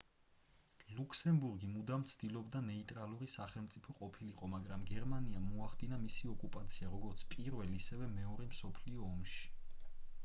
[0.99, 8.51] ლუქსემბურგი მუდამ ცდილობდა ნეიტრალური სახელმწიფო ყოფილიყო მაგრამ გერმანიამ მოახდინა მისი ოკუპაცია როგორც პირველ ისევე მეორე
[8.57, 9.49] მსოფლიო ომში